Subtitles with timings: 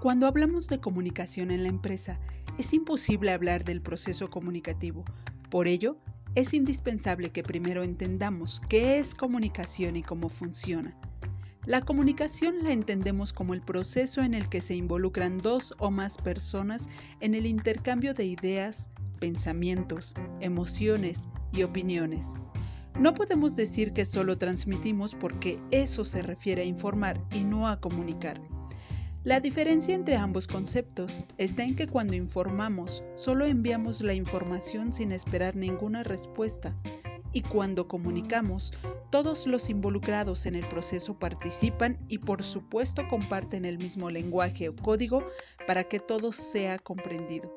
[0.00, 2.18] Cuando hablamos de comunicación en la empresa,
[2.56, 5.04] es imposible hablar del proceso comunicativo.
[5.50, 5.98] Por ello,
[6.34, 10.96] es indispensable que primero entendamos qué es comunicación y cómo funciona.
[11.66, 16.16] La comunicación la entendemos como el proceso en el que se involucran dos o más
[16.16, 16.88] personas
[17.20, 18.86] en el intercambio de ideas,
[19.18, 22.26] pensamientos, emociones y opiniones.
[22.98, 27.80] No podemos decir que solo transmitimos porque eso se refiere a informar y no a
[27.80, 28.40] comunicar.
[29.22, 35.12] La diferencia entre ambos conceptos está en que cuando informamos solo enviamos la información sin
[35.12, 36.74] esperar ninguna respuesta
[37.30, 38.72] y cuando comunicamos
[39.10, 44.74] todos los involucrados en el proceso participan y por supuesto comparten el mismo lenguaje o
[44.74, 45.22] código
[45.66, 47.54] para que todo sea comprendido.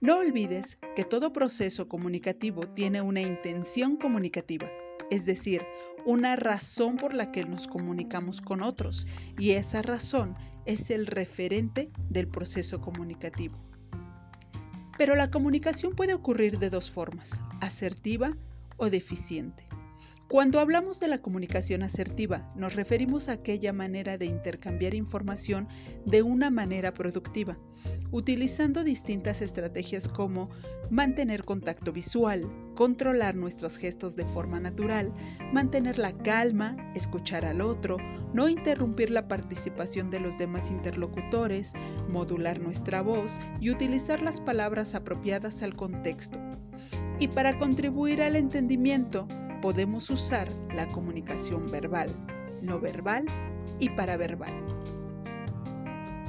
[0.00, 4.70] No olvides que todo proceso comunicativo tiene una intención comunicativa,
[5.10, 5.62] es decir,
[6.04, 9.06] una razón por la que nos comunicamos con otros
[9.38, 13.58] y esa razón es el referente del proceso comunicativo.
[14.96, 18.36] Pero la comunicación puede ocurrir de dos formas, asertiva
[18.76, 19.66] o deficiente.
[20.28, 25.68] Cuando hablamos de la comunicación asertiva, nos referimos a aquella manera de intercambiar información
[26.04, 27.56] de una manera productiva,
[28.10, 30.50] utilizando distintas estrategias como
[30.90, 35.12] mantener contacto visual, controlar nuestros gestos de forma natural,
[35.52, 37.96] mantener la calma, escuchar al otro,
[38.34, 41.72] no interrumpir la participación de los demás interlocutores,
[42.08, 46.40] modular nuestra voz y utilizar las palabras apropiadas al contexto.
[47.20, 49.28] Y para contribuir al entendimiento,
[49.66, 52.08] podemos usar la comunicación verbal,
[52.62, 53.26] no verbal
[53.80, 54.54] y paraverbal.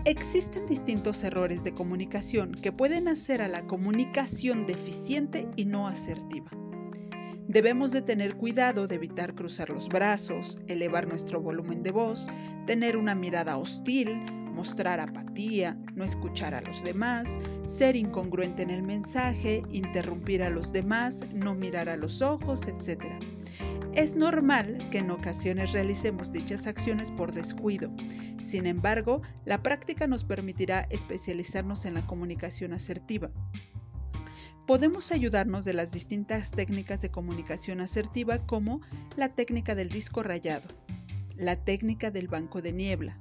[0.06, 6.50] Existen distintos errores de comunicación que pueden hacer a la comunicación deficiente y no asertiva.
[7.48, 12.26] Debemos de tener cuidado de evitar cruzar los brazos, elevar nuestro volumen de voz,
[12.66, 14.20] tener una mirada hostil,
[14.58, 20.74] mostrar apatía, no escuchar a los demás, ser incongruente en el mensaje, interrumpir a los
[20.74, 23.04] demás, no mirar a los ojos, etc.
[23.94, 27.92] Es normal que en ocasiones realicemos dichas acciones por descuido.
[28.44, 33.30] Sin embargo, la práctica nos permitirá especializarnos en la comunicación asertiva.
[34.66, 38.82] Podemos ayudarnos de las distintas técnicas de comunicación asertiva como
[39.16, 40.68] la técnica del disco rayado,
[41.36, 43.20] la técnica del banco de niebla,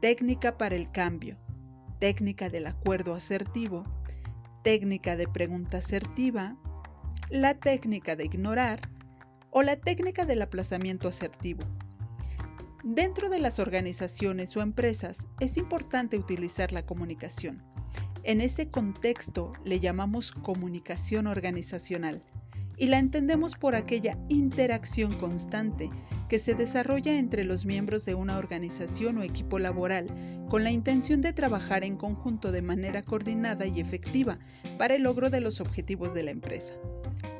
[0.00, 1.36] técnica para el cambio,
[1.98, 3.84] técnica del acuerdo asertivo,
[4.62, 6.56] técnica de pregunta asertiva,
[7.30, 8.80] la técnica de ignorar
[9.50, 11.64] o la técnica del aplazamiento asertivo.
[12.84, 17.62] Dentro de las organizaciones o empresas es importante utilizar la comunicación.
[18.22, 22.20] En ese contexto le llamamos comunicación organizacional
[22.78, 25.90] y la entendemos por aquella interacción constante
[26.28, 30.06] que se desarrolla entre los miembros de una organización o equipo laboral
[30.48, 34.38] con la intención de trabajar en conjunto de manera coordinada y efectiva
[34.78, 36.74] para el logro de los objetivos de la empresa.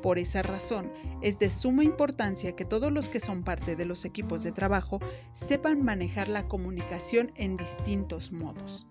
[0.01, 0.91] Por esa razón,
[1.21, 4.99] es de suma importancia que todos los que son parte de los equipos de trabajo
[5.33, 8.87] sepan manejar la comunicación en distintos modos.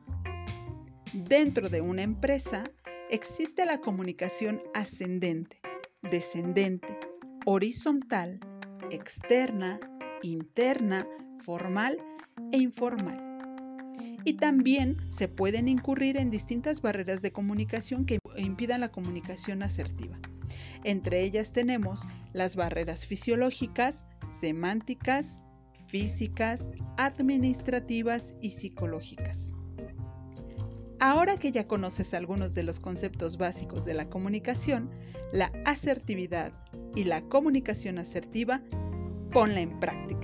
[1.13, 2.65] Dentro de una empresa
[3.11, 5.59] existe la comunicación ascendente,
[6.03, 6.99] descendente,
[7.45, 8.41] horizontal,
[8.91, 9.81] externa,
[10.23, 11.07] interna,
[11.41, 11.99] formal
[12.53, 13.25] e informal.
[14.25, 20.19] Y también se pueden incurrir en distintas barreras de comunicación que impidan la comunicación asertiva.
[20.85, 24.05] Entre ellas tenemos las barreras fisiológicas,
[24.41, 25.41] semánticas,
[25.89, 29.55] físicas, administrativas y psicológicas.
[31.01, 34.91] Ahora que ya conoces algunos de los conceptos básicos de la comunicación,
[35.33, 36.53] la asertividad
[36.97, 38.63] y la comunicación asertiva,
[39.33, 40.18] ponla en práctica.